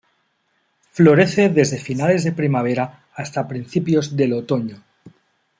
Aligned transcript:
Florece 0.89 1.49
desde 1.49 1.77
finales 1.77 2.23
de 2.23 2.31
primavera 2.31 3.05
hasta 3.13 3.47
principios 3.47 4.17
del 4.17 4.33
otoño. 4.33 4.81